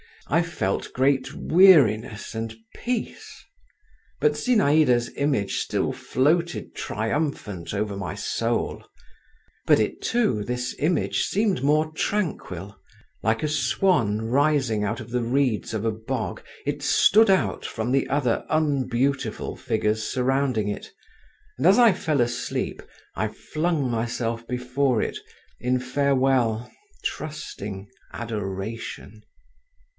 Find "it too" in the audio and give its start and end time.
9.81-10.43